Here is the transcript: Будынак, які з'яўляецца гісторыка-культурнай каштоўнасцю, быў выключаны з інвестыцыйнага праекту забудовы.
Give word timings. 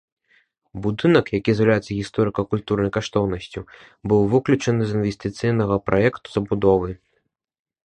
Будынак, 0.85 1.25
які 1.37 1.51
з'яўляецца 1.59 1.89
гісторыка-культурнай 1.99 2.91
каштоўнасцю, 2.97 3.59
быў 4.13 4.21
выключаны 4.33 4.81
з 4.89 4.99
інвестыцыйнага 4.99 5.75
праекту 5.93 6.27
забудовы. 6.41 6.89